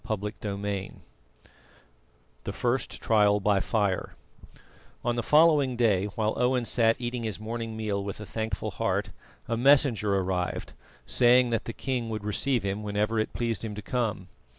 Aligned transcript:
CHAPTER 0.03 0.55
VIII 0.55 0.93
THE 2.45 2.51
FIRST 2.53 3.03
TRIAL 3.03 3.39
BY 3.39 3.59
FIRE 3.59 4.15
On 5.05 5.15
the 5.15 5.21
following 5.21 5.75
day, 5.75 6.05
while 6.15 6.33
Owen 6.37 6.65
sat 6.65 6.95
eating 6.97 7.21
his 7.21 7.39
morning 7.39 7.77
meal 7.77 8.03
with 8.03 8.19
a 8.19 8.25
thankful 8.25 8.71
heart, 8.71 9.11
a 9.47 9.55
messenger 9.55 10.15
arrived 10.15 10.73
saying 11.05 11.51
that 11.51 11.65
the 11.65 11.73
king 11.73 12.09
would 12.09 12.23
receive 12.23 12.63
him 12.63 12.81
whenever 12.81 13.19
it 13.19 13.31
pleased 13.33 13.63
him 13.63 13.75
to 13.75 13.81
come. 13.83 14.27